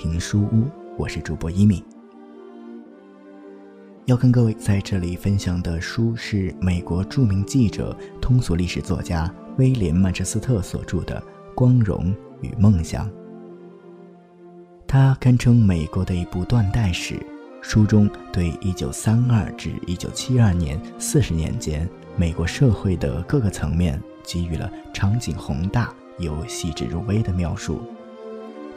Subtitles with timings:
[0.00, 1.82] 听书屋，我是主播一米。
[4.06, 11.20] 要跟各位在这里分享的书是美国著名记者、通俗历史作家威廉·曼彻斯特所著的
[11.52, 13.08] 《光荣与梦想》。
[14.86, 17.18] 它堪称美国的一部断代史，
[17.60, 25.92] 书中对1932至1972年四十年间美国社会的各个层面给予了场景宏大。
[26.20, 27.80] 又细致入微的描述，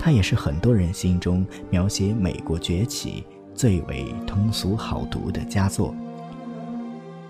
[0.03, 3.23] 它也是很多人心中描写美国崛起
[3.53, 5.93] 最为通俗好读的佳作。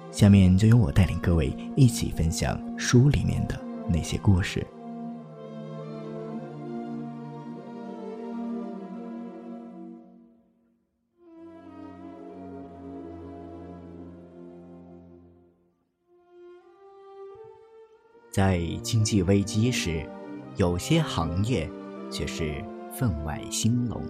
[0.09, 4.65] 下面就由我带领各位一起分享书里面的那些故事。
[18.31, 20.05] 在经济危机时，
[20.55, 21.69] 有些行业
[22.11, 24.03] 却是分外兴隆。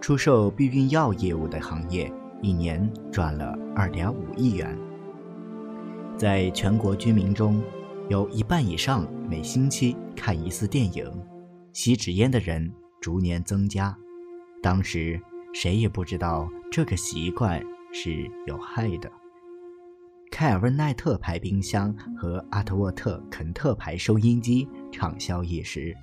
[0.00, 4.78] 出售避孕药业务的行业一年赚了二点五亿元。
[6.16, 7.60] 在全国居民中，
[8.08, 11.10] 有一半以上每星期看一次电影，
[11.72, 13.96] 吸纸烟的人逐年增加。
[14.62, 15.20] 当时
[15.52, 17.60] 谁也不知道这个习惯
[17.92, 19.10] 是有害的。
[20.30, 25.96] 凯尔文奈特牌冰箱和阿特沃特肯特牌收音机畅销一时，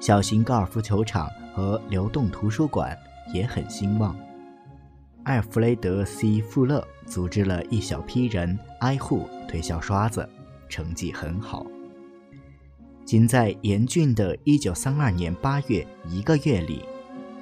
[0.00, 2.96] 小型高尔夫球场和流动图书馆
[3.32, 4.16] 也很兴旺。
[5.24, 10.26] 艾弗雷德 ·C· 富勒组织了一小批人挨户推销刷子，
[10.68, 11.66] 成绩很好。
[13.04, 16.84] 仅在严峻的1932年8月一个月里，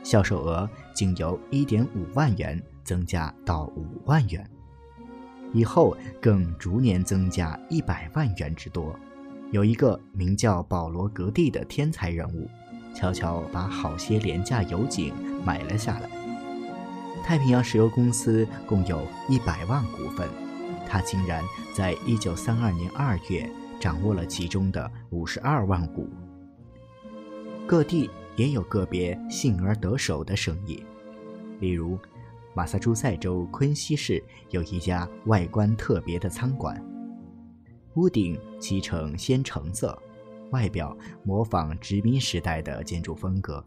[0.03, 4.49] 销售额竟由1.5万元增加到5万元。
[5.53, 8.99] 以后更逐年增加一百万元之多。
[9.53, 12.49] 有一个名叫保罗·格蒂的天才人物，
[12.95, 15.15] 悄悄把好些廉价油井
[15.45, 16.11] 买了下来。
[17.23, 20.29] 太平洋石油公司共有一百万股份，
[20.87, 21.43] 他竟然
[21.75, 23.49] 在一九三二年二月
[23.81, 26.09] 掌握了其中的五十二万股。
[27.67, 30.85] 各地也有个别幸而得手的生意，
[31.61, 31.99] 例如。
[32.55, 36.83] 马萨诸塞州昆西市有一家外观特别的餐馆，
[37.97, 39.99] 屋顶漆成鲜橙色，
[40.51, 43.65] 外表模仿殖民时代的建筑风格。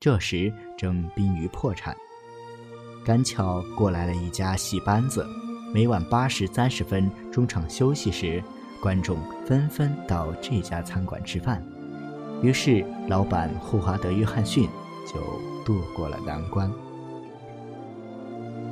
[0.00, 1.96] 这时正濒于破产，
[3.04, 5.24] 赶巧过来了一家戏班子。
[5.72, 8.42] 每晚八时三十分中场休息时，
[8.82, 11.64] 观众纷纷到这家餐馆吃饭，
[12.42, 14.68] 于是老板霍华德·约翰逊
[15.06, 15.20] 就
[15.64, 16.68] 度过了难关。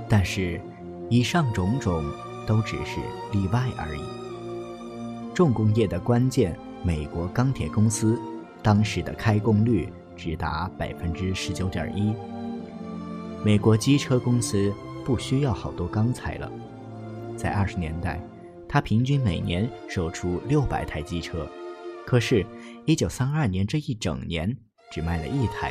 [0.09, 0.61] 但是，
[1.09, 2.05] 以上种种
[2.45, 2.99] 都只是
[3.31, 4.16] 例外而已。
[5.37, 8.19] 重工业的关键，美国钢铁公司
[8.63, 12.15] 当时的开工率只达百分之十九点一。
[13.45, 14.73] 美国机车公司
[15.05, 16.51] 不需要好多钢材了，
[17.37, 18.19] 在二十年代，
[18.67, 21.47] 它平均每年售出六百台机车，
[22.07, 22.47] 可是，
[22.87, 24.57] 一九三二年这一整年
[24.91, 25.71] 只卖了一台。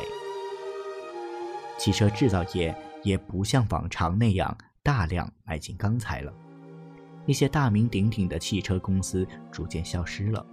[1.76, 2.72] 汽车制造业。
[3.02, 6.34] 也不像往常那样大量买进钢材了，
[7.26, 10.46] 一些大名鼎鼎的汽车公司逐渐消失了，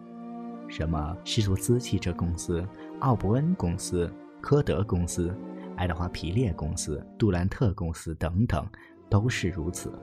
[0.67, 2.67] 什么施图斯汽车公司、
[2.99, 4.11] 奥伯恩公司、
[4.41, 5.35] 科德公司、
[5.77, 8.67] 爱德华皮列公司、杜兰特公司等等，
[9.07, 9.93] 都是如此。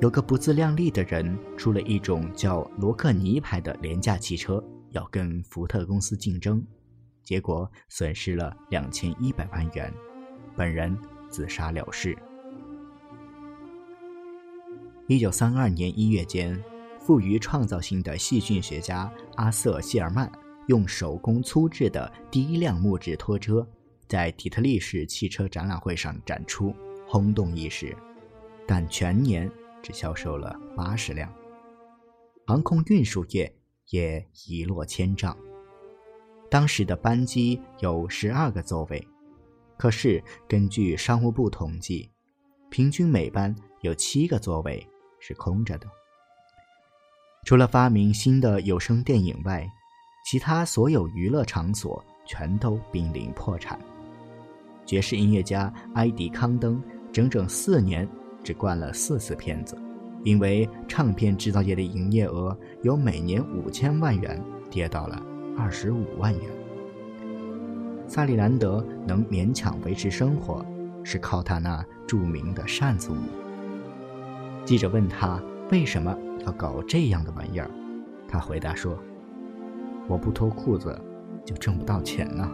[0.00, 6.62] 有个不自量力的人出了一种叫罗克尼牌的廉价汽车，要跟福特公司竞争，
[7.22, 9.90] 结果损失了两千一百万元。
[10.54, 10.94] 本人
[11.30, 12.18] 自杀了事。
[15.12, 16.58] 一九三二年一月间，
[16.98, 20.32] 富于创造性的细菌学家阿瑟·谢尔曼
[20.68, 23.68] 用手工粗制的第一辆木质拖车，
[24.08, 26.74] 在底特律市汽车展览会上展出，
[27.06, 27.94] 轰动一时，
[28.66, 29.50] 但全年
[29.82, 31.30] 只销售了八十辆。
[32.46, 33.54] 航空运输业
[33.90, 35.36] 也一落千丈。
[36.50, 39.06] 当时的班机有十二个座位。
[39.76, 42.10] 可是，根据商务部统计，
[42.70, 44.86] 平均每班有七个座位
[45.22, 45.86] 是空着的。
[47.44, 49.66] 除了发明新的有声电影外，
[50.26, 53.78] 其他所有娱乐场所全都濒临破产。
[54.84, 56.82] 爵士音乐家埃迪·康登
[57.12, 58.08] 整整四年
[58.42, 59.80] 只灌了四次片子，
[60.24, 65.24] 因为唱片制造业的营业额由每年五千万元跌到了
[65.56, 66.50] 二十五万元。
[68.08, 70.64] 萨利兰德能勉强维持生活，
[71.02, 73.41] 是靠他那著名的扇子舞。
[74.64, 76.16] 记者问他为什么
[76.46, 77.70] 要搞这样的玩意儿，
[78.28, 78.98] 他回答说
[80.08, 80.98] ：“我不脱裤子
[81.44, 82.48] 就挣不到钱呢。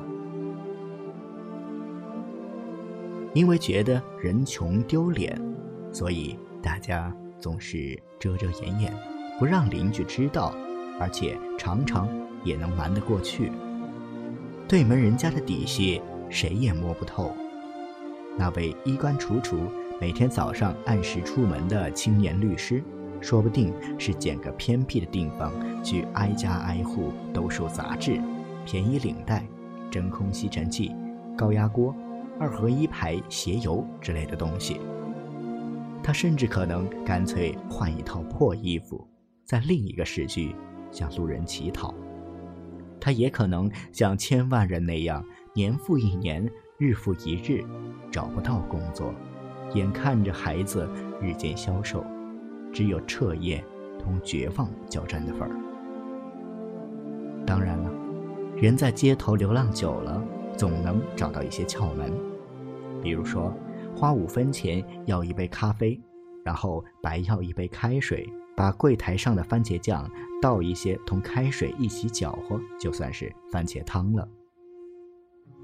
[3.34, 5.38] 因为觉得人穷丢脸，
[5.93, 8.94] 所以大家总是遮遮掩掩，
[9.38, 10.55] 不让邻居知道，
[10.99, 12.08] 而且常常
[12.43, 13.52] 也能瞒得过去。
[14.66, 16.00] 对门人家的底细，
[16.31, 17.32] 谁也摸不透。
[18.37, 19.58] 那位衣冠楚楚、
[20.00, 22.82] 每天早上按时出门的青年律师，
[23.20, 25.52] 说不定是捡个偏僻的地方
[25.82, 28.20] 去挨家挨户兜售杂志、
[28.64, 29.44] 便宜领带、
[29.90, 30.94] 真空吸尘器、
[31.36, 31.92] 高压锅、
[32.38, 34.80] 二合一牌鞋油之类的东西。
[36.00, 39.04] 他甚至可能干脆换一套破衣服，
[39.44, 40.54] 在另一个市区
[40.92, 41.92] 向路人乞讨。
[43.00, 45.24] 他也可能像千万人那样，
[45.54, 46.48] 年复一年。
[46.80, 47.64] 日复一日，
[48.08, 49.12] 找不到工作，
[49.75, 50.88] 眼看着孩子
[51.20, 52.05] 日渐消瘦，
[52.73, 53.65] 只有彻夜
[53.99, 55.50] 同绝望交战的份儿。
[57.47, 57.91] 当然了，
[58.56, 60.23] 人在街头流浪久了，
[60.56, 62.12] 总能找到一些窍门，
[63.03, 63.53] 比如说，
[63.97, 66.00] 花五分钱要一杯咖啡，
[66.44, 70.11] 然后白要一杯开水，把柜台上的番茄酱
[70.41, 74.29] 倒一些，同开水一起搅和，就算是番茄汤了。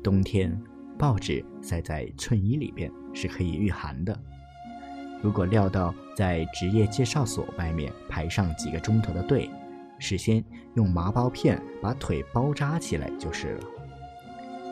[0.02, 0.60] 冬天。
[0.96, 4.18] 报纸塞在衬衣里边是可以御寒的。
[5.22, 9.48] 如果料到在职业介绍所外面排上几个钟头的队，
[9.98, 10.44] 事先
[10.74, 13.64] 用麻包片把腿包扎起来就是了。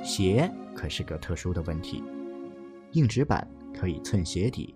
[0.05, 2.05] 鞋可是个特殊的问题，
[2.93, 4.75] 硬纸板可以蹭鞋底，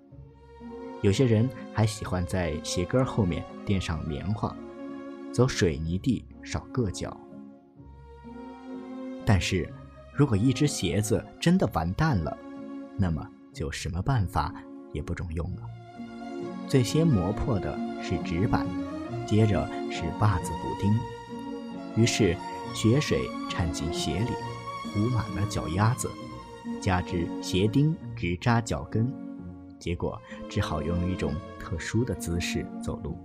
[1.02, 4.56] 有些人还喜欢在鞋跟后面垫上棉花，
[5.32, 7.14] 走水泥地少硌脚。
[9.26, 9.68] 但是。
[10.18, 12.34] 如果一只鞋子真的完蛋了，
[12.96, 14.54] 那么就什么办法
[14.92, 15.62] 也不中用了。
[16.68, 18.66] 最先磨破的是纸板，
[19.26, 20.94] 接着是袜子补丁，
[21.96, 22.36] 于是
[22.74, 23.18] 血水
[23.48, 24.30] 掺进鞋里，
[24.92, 26.10] 糊满了脚丫子，
[26.82, 29.10] 加之鞋钉直扎脚跟，
[29.78, 30.20] 结果
[30.50, 33.16] 只好用一种特殊的姿势走路。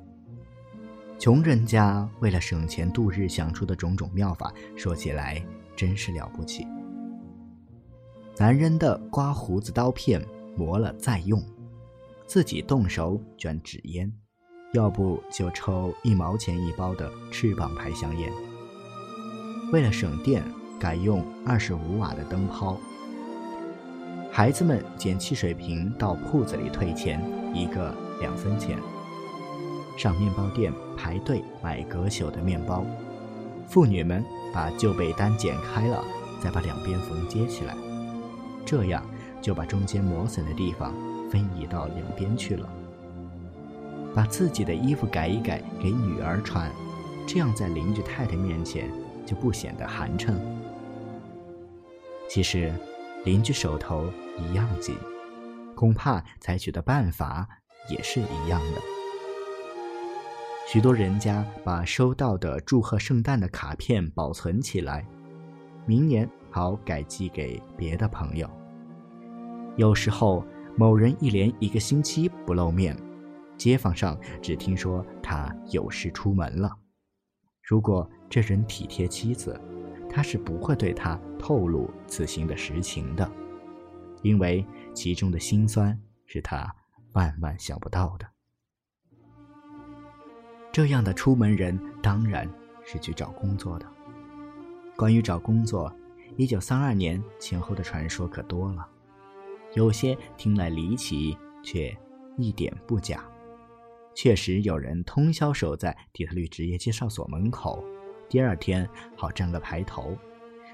[1.19, 5.43] 穷人家为了省钱度日想出的种种妙法，说起来
[5.75, 6.65] 真是了不起。
[8.37, 10.25] 男人的刮胡子刀片
[10.55, 11.43] 磨了再用，
[12.25, 14.11] 自己动手卷纸烟，
[14.73, 18.31] 要不就抽一毛钱一包的翅膀牌香烟。
[19.71, 20.43] 为了省电，
[20.79, 22.77] 改用二十五瓦的灯泡。
[24.31, 27.21] 孩子们捡汽水瓶到铺子里退钱，
[27.53, 28.79] 一个两分钱。
[29.97, 32.83] 上面包店排队买隔朽的面包。
[33.67, 34.23] 妇女们
[34.53, 36.03] 把旧被单剪开了，
[36.41, 37.75] 再把两边缝接起来。
[38.65, 39.05] 这样
[39.41, 40.93] 就把中间磨损的地方
[41.29, 42.69] 分移到两边去了。
[44.13, 46.69] 把自己的衣服改一改给女儿穿，
[47.25, 48.91] 这样在邻居太太面前
[49.25, 50.33] 就不显得寒碜。
[52.29, 52.73] 其实，
[53.23, 54.05] 邻居手头
[54.37, 54.95] 一样紧，
[55.75, 57.47] 恐怕采取的办法
[57.89, 58.81] 也是一样的。
[60.67, 65.05] 许多人家把收到的祝贺圣诞的卡片保存起来，
[65.85, 66.29] 明年。
[66.51, 68.47] 好改寄给别的朋友。
[69.77, 72.95] 有时候某人一连一个星期不露面，
[73.57, 76.69] 街坊上只听说他有事出门了。
[77.63, 79.59] 如果这人体贴妻子，
[80.09, 83.31] 他是不会对他透露此行的实情的，
[84.21, 86.69] 因为其中的辛酸是他
[87.13, 88.27] 万万想不到的。
[90.71, 92.49] 这样的出门人当然
[92.83, 93.85] 是去找工作的。
[94.97, 95.91] 关于找工作。
[96.37, 98.87] 一九三二年前后的传说可多了，
[99.75, 101.95] 有些听来离奇，却
[102.37, 103.23] 一点不假。
[104.13, 107.83] 确实有人通宵守在底特律职业介绍所门口，
[108.27, 110.17] 第二天好占个排头。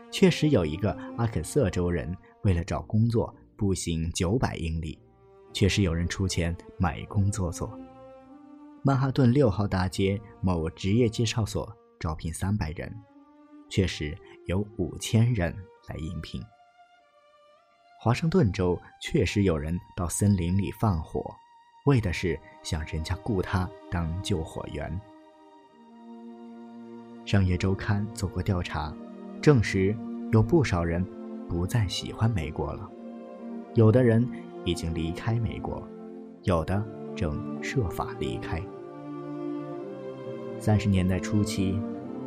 [0.10, 4.98] 确实有一个阿肯色州人为了找工作步行九百英里。
[5.54, 7.78] 确实有人出钱买工作做。
[8.84, 12.96] 曼哈顿六号大街某职业介绍所招聘三百人。
[13.70, 15.54] 确实有五千人
[15.90, 16.42] 来应聘。
[18.00, 21.22] 华盛顿州确实有人到森林里放火，
[21.86, 25.00] 为的是想人家雇他当救火员。
[27.26, 28.96] 商业周刊做过调查，
[29.42, 29.94] 证实
[30.32, 31.06] 有不少人
[31.50, 32.90] 不再喜欢美国了，
[33.76, 34.26] 有的人
[34.64, 35.86] 已经离开美国，
[36.44, 36.82] 有的
[37.18, 38.64] 正设法离开。
[40.58, 41.78] 三十年代初期。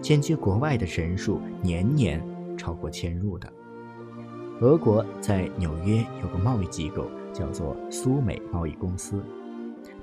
[0.02, 2.23] 迁居国外的人数年年
[2.57, 3.52] 超过迁入的。
[4.61, 9.25] 俄国在纽约有个贸易机构，叫做苏美贸易公司，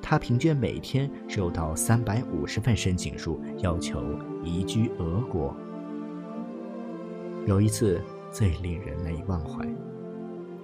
[0.01, 4.01] 它平均每天收到三百五十份申请书，要求
[4.43, 5.55] 移居俄国。
[7.45, 8.01] 有一次
[8.31, 9.63] 最令人难以忘怀，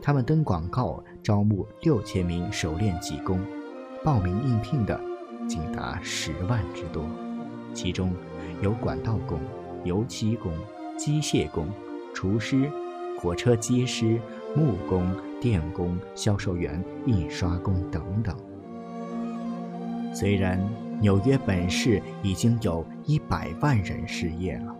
[0.01, 3.39] 他们登广告招募六千名熟练技工，
[4.03, 4.99] 报名应聘的
[5.47, 7.05] 竟达十万之多，
[7.73, 8.11] 其中
[8.63, 9.39] 有管道工、
[9.84, 10.51] 油漆工、
[10.98, 11.67] 机械工、
[12.15, 12.67] 厨师、
[13.20, 14.20] 火车机师、
[14.55, 18.36] 木工、电工、销售员、印刷工等等。
[20.15, 20.60] 虽然
[21.00, 24.74] 纽约本市已经有一百万人失业了。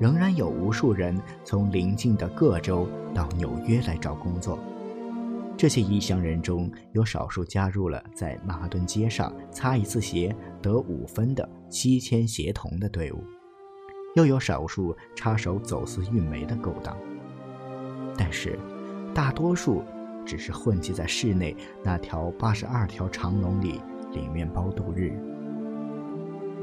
[0.00, 4.58] 仍然有无数人从邻近的各州到纽约来找工作。
[5.60, 13.22] 这些异乡人中有少数加入了在马顿街上擦一次鞋得五分的七千协同的队伍，
[14.16, 16.96] 又有少数插手走私运煤的勾当。
[18.16, 18.58] 但是，
[19.14, 19.84] 大多数
[20.24, 23.82] 只是混迹在市内那条八十二条长龙里
[24.14, 25.12] 领面包度日。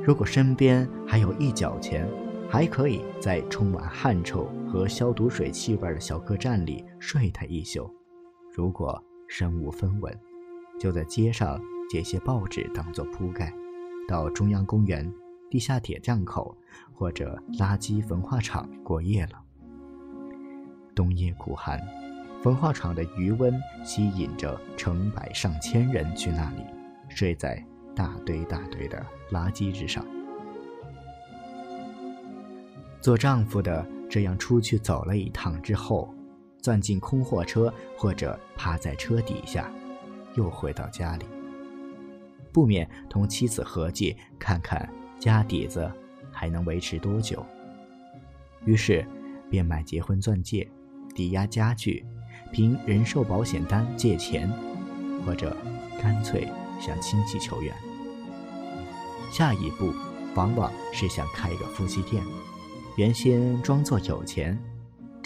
[0.03, 2.09] 如果身边还有一角钱，
[2.49, 7.87] 还可以在充满汗臭和消毒水气味的小客栈里睡他一宿。
[8.57, 10.19] 如果身无分文，
[10.79, 11.61] 就在街上
[11.91, 13.53] 借些报纸当做铺盖，
[14.07, 15.13] 到中央公园、
[15.47, 16.57] 地下铁站口
[16.91, 19.39] 或者垃圾焚化厂过夜了。
[20.95, 21.79] 冬夜苦寒，
[22.41, 23.53] 焚化厂的余温
[23.85, 26.63] 吸引着成百上千人去那里，
[27.09, 27.63] 睡在
[27.95, 30.03] 大堆大堆的垃圾之上。
[32.99, 36.11] 做丈夫的这样出去走了一趟之后，
[36.67, 39.71] 钻进空货车或者趴在车底下，
[40.35, 41.23] 又回到家里，
[42.51, 45.89] 不免同妻子合计，看看家底子
[46.29, 47.41] 还能维持多久。
[48.65, 49.07] 于是，
[49.49, 50.69] 便买结婚钻戒，
[51.15, 52.05] 抵押家具，
[52.51, 54.51] 凭人寿保险单借钱，
[55.25, 55.55] 或者
[56.01, 56.49] 干脆
[56.81, 57.73] 向亲戚求援。
[59.31, 59.93] 下一步，
[60.35, 62.21] 往往是想开个夫妻店。
[62.97, 64.61] 原先装作有钱，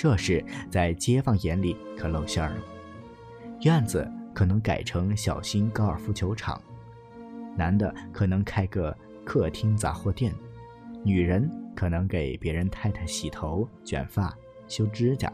[0.01, 2.57] 这事在街坊眼里可露馅了。
[3.61, 6.59] 院子可能改成小型高尔夫球场，
[7.55, 10.33] 男的可能开个客厅杂货店，
[11.03, 14.35] 女人可能给别人太太洗头、卷发、
[14.67, 15.31] 修指甲，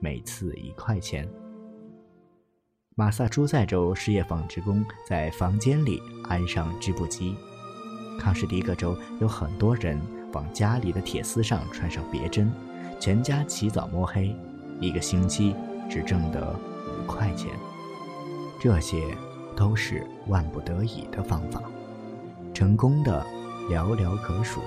[0.00, 1.28] 每次一块钱。
[2.94, 7.36] 马萨诸塞州失业纺织工在房间里安上织布机，
[8.18, 10.00] 康士迪格州有很多人。
[10.32, 12.52] 往家里的铁丝上穿上别针，
[12.98, 14.34] 全家起早摸黑，
[14.80, 15.54] 一个星期
[15.88, 16.54] 只挣得
[16.88, 17.50] 五块钱。
[18.58, 19.02] 这些
[19.54, 21.62] 都是万不得已的方法，
[22.52, 23.24] 成功的
[23.70, 24.60] 寥寥可数，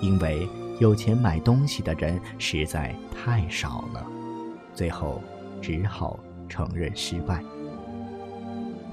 [0.00, 4.06] 因为有钱买东西的人实在太少了，
[4.74, 5.20] 最后
[5.60, 7.42] 只好承认失败。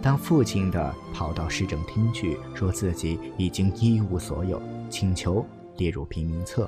[0.01, 5.45] 当父亲的跑到市政厅去，说自己已经一无所有，请求。
[5.77, 6.67] 列入贫民册。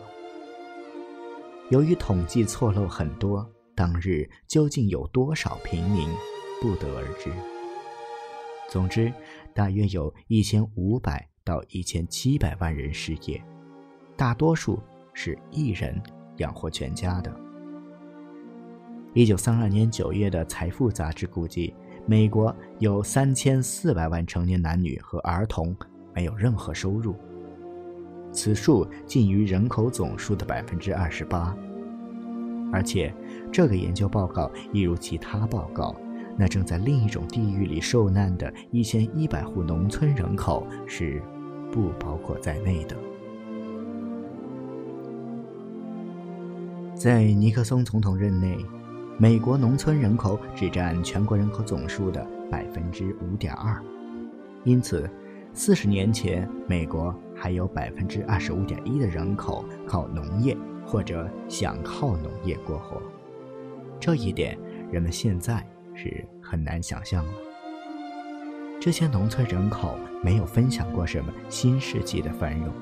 [1.70, 6.10] 由于统计错漏很多，当日究竟有多少平民，
[6.60, 7.32] 不得而知。
[8.68, 9.14] 总之，
[9.54, 13.40] 大约有一千五百到一千七百万人失业，
[14.18, 14.80] 大多数
[15.14, 16.02] 是一人
[16.38, 17.32] 养活全家的。
[19.14, 21.72] 一九三二年九月的《财富》杂志估计，
[22.08, 25.76] 美国有三千四百万成年男女和儿童
[26.16, 27.16] 没有任何收入。
[28.32, 31.56] 此数近于人口总数的百分之二十八，
[32.72, 33.14] 而且
[33.52, 35.96] 这个研究报告一如其他报告，
[36.38, 41.22] 那正在另一种地域里受难的一千一百户农村人口是
[41.72, 42.96] 不包括在内的。
[46.96, 48.58] 在尼克松总统任内，
[49.18, 53.82] 美国农村人口只占全国人口总数的百分之五点二，
[54.64, 55.10] 因此。
[55.52, 63.02] 四十年前，美国还有百分之二十五点一的人口靠农业或者想靠农业过活，
[64.00, 64.58] 这一点
[64.92, 65.66] 人们现在
[65.96, 67.32] 是很难想象了。
[68.82, 72.74] 这些农村人口没有分享过什么新世纪的繁荣，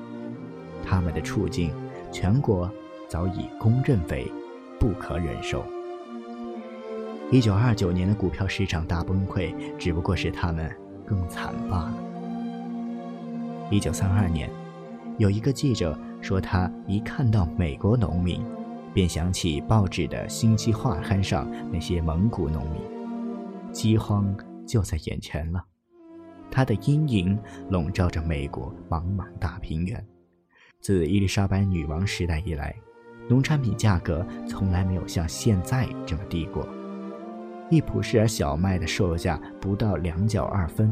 [0.84, 1.72] 他们的处境，
[2.10, 2.70] 全国
[3.08, 4.30] 早已公认为
[4.78, 5.64] 不可忍受。
[7.30, 10.70] 一九二九年的股票市场大崩溃，只不过是他们
[11.04, 12.07] 更惨罢了。
[13.70, 14.50] 一九三二年，
[15.18, 18.42] 有一个记者说，他一看到美国农民，
[18.94, 22.80] 便想起报纸的星期画刊上那些蒙古农民，
[23.70, 24.34] 饥荒
[24.66, 25.62] 就在眼前了。
[26.50, 30.02] 他的阴影笼罩着美国茫茫大平原。
[30.80, 32.74] 自伊丽莎白女王时代以来，
[33.28, 36.66] 农产品价格从来没有像现在这么低过。
[37.68, 40.90] 一普式尔小麦的售价不到两角二分，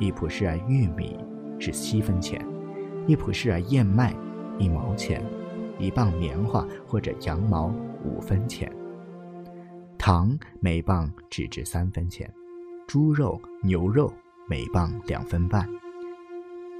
[0.00, 1.14] 一普式尔玉米。
[1.58, 2.44] 是七分钱，
[3.06, 4.14] 一普式尔燕麦
[4.58, 5.22] 一毛钱，
[5.78, 7.72] 一磅棉花或者羊毛
[8.04, 8.70] 五分钱，
[9.96, 12.32] 糖每磅只值三分钱，
[12.86, 14.12] 猪肉、牛肉
[14.48, 15.68] 每磅两分半。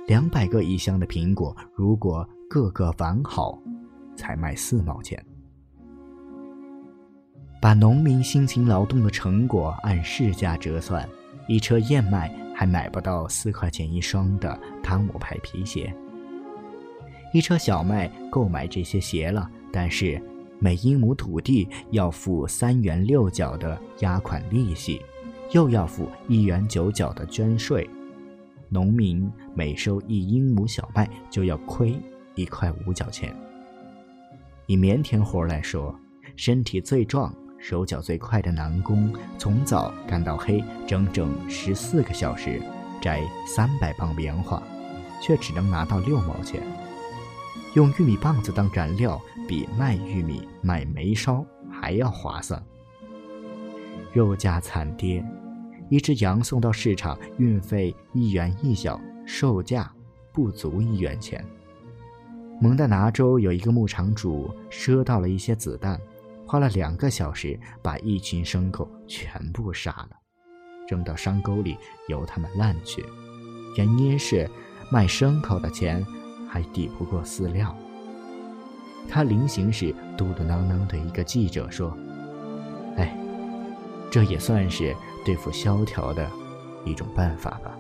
[0.07, 3.59] 两百个一箱的苹果，如果个个完好，
[4.17, 5.23] 才卖四毛钱。
[7.61, 11.07] 把农民辛勤劳动的成果按市价折算，
[11.49, 15.95] 一车燕麦还买不到四块钱一双的汤姆牌皮鞋。
[17.33, 20.21] 一车小麦购买这些鞋了，但是
[20.59, 25.01] 每英亩土地要付三元六角的押款利息，
[25.53, 27.89] 又要付一元九角的捐税，
[28.69, 31.97] 农民每收一英亩小麦就要亏
[32.35, 33.33] 一块五角钱。
[34.67, 35.95] 以棉田活来说，
[36.35, 42.63] 身体最壮、手脚最快的男工，从早干到黑，整整十四个小时，
[43.03, 44.63] 摘三百磅棉花，
[45.21, 46.63] 却只能拿到六毛钱。
[47.75, 52.63] 用玉米棒子当燃料，比卖玉米卖煤烧还要划算。
[54.13, 55.23] 肉价惨跌，
[55.91, 59.93] 一只羊送到市场，运费一元一角，售价
[60.33, 61.45] 不足一元钱。
[62.61, 66.01] 蒙大拿州有一个牧场主赊到了一些子弹，
[66.49, 70.11] 花了两个小时把一群牲口全部杀了，
[70.89, 71.77] 扔到山沟里
[72.09, 73.05] 由它们烂去。
[73.77, 74.51] 原因是
[74.91, 76.05] 卖牲口的钱。
[76.51, 77.77] 还抵不过饲料。
[79.07, 81.95] 他临行时嘟嘟囔囔对一个记者说
[82.97, 83.15] ：“哎，
[84.11, 86.27] 这也算是对付萧条的
[86.87, 87.78] 一种办法吧。”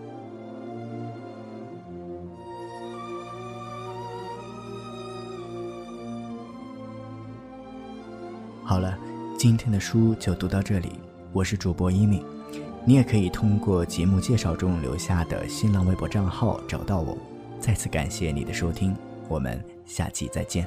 [9.39, 10.91] 今天的书就读到这里。
[11.33, 12.21] 我是主播一敏，
[12.85, 17.17] 你也可以通过节目介绍中留下的新浪微博账号找到我。
[17.61, 18.93] 再次感谢你的收听，
[19.29, 20.67] 我们下期再见。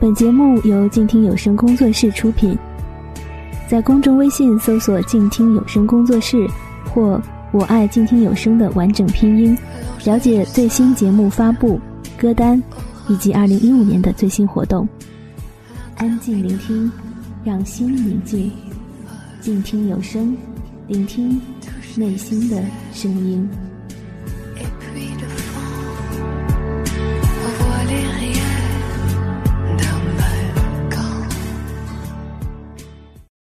[0.00, 2.58] 本节目由静听有声工作室出品，
[3.68, 6.48] 在公众微信搜索“静听有声工作室”
[6.92, 7.22] 或
[7.54, 9.56] “我爱静听有声”的完整拼音，
[10.04, 11.80] 了解最新节目发布、
[12.22, 12.62] 歌单
[13.08, 14.88] 以及二零一五年的最新活动。
[15.96, 16.88] 安静聆听，
[17.42, 18.48] 让心宁静。
[19.40, 20.36] 静听有声，
[20.86, 21.40] 聆听
[21.96, 23.48] 内心的声音。